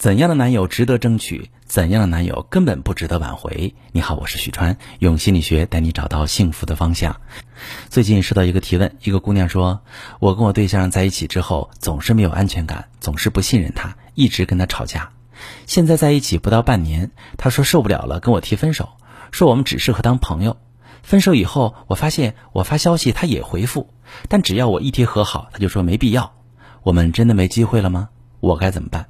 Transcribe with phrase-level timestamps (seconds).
[0.00, 1.50] 怎样的男友值得争取？
[1.66, 3.74] 怎样的男友根本不值得挽回？
[3.92, 7.20] 你好，我是许川，用心理学带你找到幸福的方向。
[7.90, 9.82] 最近收到一个提问，一个姑娘说
[10.18, 15.10] ：“我跟我对象在一起之后，总是没有安全感，总是不信任他，一直跟他吵架。
[15.66, 18.88] 现在在一起不到半年，他说受不了了，跟我提分手，
[19.30, 20.56] 说我们只适合当朋友。
[21.02, 23.92] 分手以后，我发现我发消息他也回复，
[24.30, 26.32] 但只要我一提和好，他就说没必要。
[26.84, 28.08] 我们真的没机会了吗？
[28.40, 29.04] 我该怎么办？”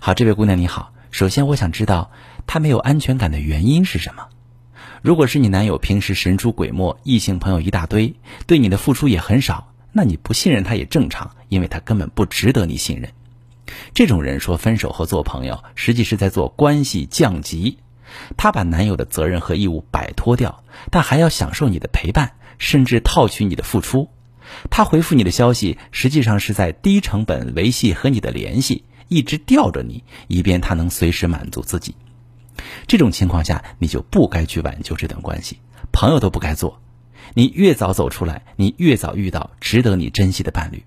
[0.00, 0.92] 好，这位姑娘你好。
[1.10, 2.10] 首先，我想知道
[2.46, 4.28] 他没有安全感的原因是什么。
[5.00, 8.14] 如果是你男友平时神出鬼没，异性朋友一大堆，
[8.46, 13.10] 对你的付出也很少，那你不信任他也正常，因为他根本不值得你信任。
[13.94, 17.78] 这种人说分手后做朋友，实际是在做关系降级。
[18.36, 24.10] 他把男友的责任和义务摆脱掉，但还要享受你的陪伴，甚至套取你的付出。
[24.70, 28.84] 他回复你的消息，实际上是在低成本维系和你的联系。
[29.14, 31.94] 一直吊着你，以便他能随时满足自己。
[32.88, 35.58] 这种情况下，你就不该去挽救这段关系，
[35.92, 36.80] 朋友都不该做。
[37.34, 40.84] 你越早走出来，你越早遇到值得你珍惜的伴侣。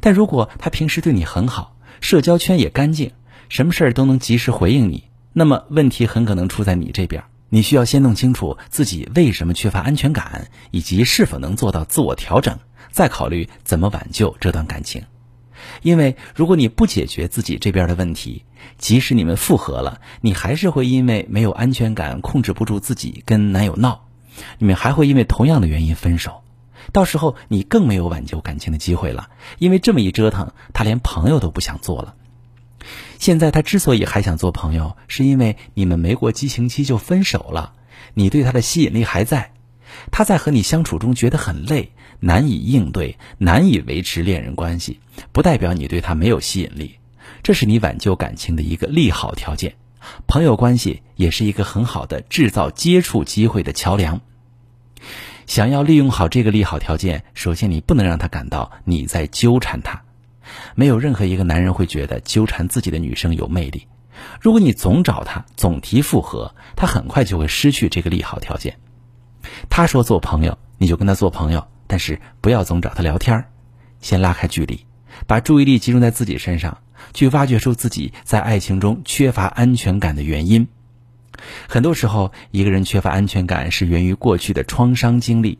[0.00, 3.12] 但如果他平时对你很好，社交圈也干净，
[3.48, 7.22] 什么事儿都能及时回应你，那么问题很可能出在你这边。
[7.48, 12.58] 你需要先弄清楚自己为什么缺乏安全感，以及是否能做到自我调整，
[12.90, 15.04] 再考虑怎么挽救这段感情。
[15.82, 18.44] 因为如果你不解决自己这边的问题，
[18.78, 24.06] 即使你们复合了，你还是会因为没有安全感，控制不住自己跟男友闹，
[24.58, 26.42] 你们还会因为同样的原因分手。
[26.92, 32.14] 到时候你更没有挽救感情的机会了，因为这么一折腾，他连朋友都不想做了。
[33.18, 37.72] 现在他之所以还想做朋友，是因为你们没过激情期就分手了，
[38.14, 39.52] 你对他的吸引力还在，
[40.10, 41.92] 他在和你相处中觉得很累。
[42.18, 45.00] 难以应对，难以维持恋人关系，
[45.32, 46.96] 不代表你对他没有吸引力，
[47.42, 49.74] 这是你挽救感情的一个利好条件。
[50.26, 54.22] 朋友关系也是一个很好的制造接触机会的桥梁。
[55.46, 60.02] 想要利用好这个利好条件，首先你不能让他感到你在纠缠他。
[60.74, 63.86] 没有任何一个男人会觉得纠缠自己的女生有魅力。
[64.40, 68.78] 如果你总找他，总提复合，他很快就会失去这个利好条件。
[69.68, 71.66] 他说做朋友，你就跟他做朋友。
[71.88, 73.44] 但是不要总找他聊天
[74.00, 74.84] 先拉开距离，
[75.28, 76.78] 把注意力集中在自己身上，
[77.14, 80.66] 去挖掘出自己在爱情中缺乏安全感的原因。
[81.68, 85.58] 很多时候，一个人缺乏安全感是源于过去的创伤经历，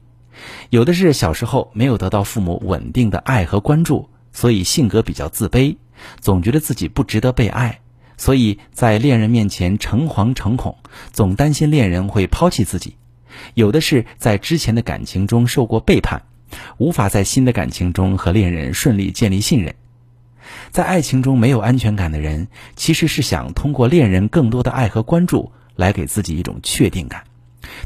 [0.71, 5.77] 有的是小时候没有得到父母稳定的爱和关注，所以性格比较自卑，
[6.21, 7.81] 总觉得自己不值得被爱，
[8.17, 10.77] 所以在恋人面前诚惶诚恐，
[11.13, 12.97] 总担心恋人会抛弃自己。
[13.55, 16.23] 有的是在之前的感情中受过背叛，
[16.79, 19.75] 无法在新的感情中和恋人顺利建立信任，
[20.71, 27.25] 在爱情中没有安全感的人，其实是想通过恋人更多的爱和关注来给自己一种确定感，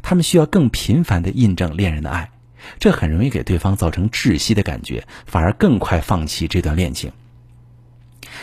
[0.02, 2.30] 他们需要更频繁的印证恋人的爱，
[2.78, 7.12] 这很容易给对方造成窒息的感觉，反而更快放弃这段恋情。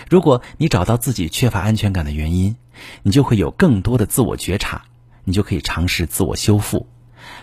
[0.09, 2.55] 如果你找到自己缺乏安全感的原因，
[3.03, 4.83] 你就会有更多的自我觉察，
[5.23, 6.87] 你就可以尝试自我修复。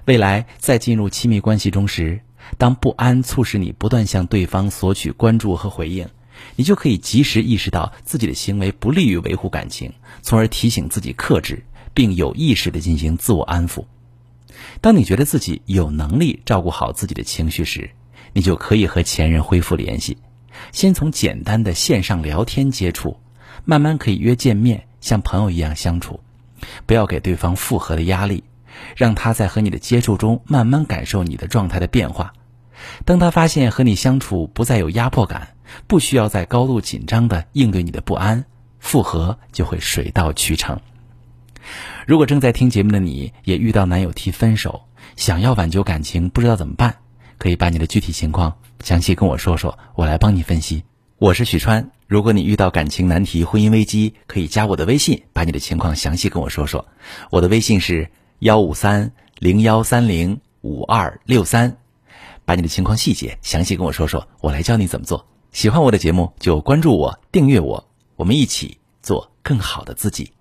[0.04, 2.20] 未来在进入亲密关系中时，
[2.58, 6.08] 当不安促使你不断向对方索取关注和回应，
[6.56, 11.64] 你就可以及时意识到自己的行为不利于维护感情，从而提醒自己克制，
[11.94, 13.84] 并有意识地进行自我安抚。
[14.80, 17.90] 当你觉得自己有能力照顾好自己的情绪时，
[18.32, 20.18] 你就可以和前任恢复联系，
[20.72, 23.16] 先从简单的线上聊天接触，
[23.64, 26.20] 慢慢可以约见面，像朋友一样相处，
[26.86, 28.44] 不要给对方复合的压力。
[28.96, 32.32] 让他在和你的接触中慢慢感受你的状态的变化。
[33.04, 35.54] 当他发现和你相处不再有压迫感，
[35.86, 38.44] 不需要再高度紧张的应对你的不安，
[38.78, 40.78] 复合就会水到渠成。
[42.06, 44.82] 如果正在听节目的你也遇到男友提分手，
[45.16, 46.96] 想要挽救感情不知道怎么办，
[47.38, 50.84] 可以把你的具体情况详细跟我说说，我来帮你分析。
[51.18, 56.86] 我是许川，如果你遇到感情难题、婚姻危机，可以加我的微信，把你的情况详细跟我说说。
[57.30, 58.10] 我的微信是。
[58.40, 61.76] 幺五三零幺三零五二六三，
[62.44, 65.26] 把你的情况细节详细跟我说说，我来教你怎么做。
[65.52, 70.32] 喜欢我的节目就关注我、订阅我，我们一起做更好的自己。